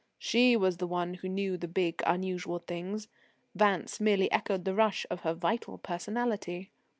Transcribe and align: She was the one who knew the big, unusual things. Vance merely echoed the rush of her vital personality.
She 0.17 0.57
was 0.57 0.77
the 0.77 0.87
one 0.87 1.13
who 1.13 1.29
knew 1.29 1.57
the 1.57 1.67
big, 1.67 2.01
unusual 2.07 2.57
things. 2.57 3.07
Vance 3.53 3.99
merely 3.99 4.31
echoed 4.31 4.65
the 4.65 4.73
rush 4.73 5.05
of 5.11 5.19
her 5.19 5.35
vital 5.35 5.77
personality. 5.77 6.71